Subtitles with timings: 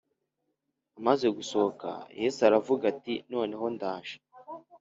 [0.99, 1.89] Amaze gusohoka
[2.21, 4.15] Yesu aravuga ati Noneho ndaje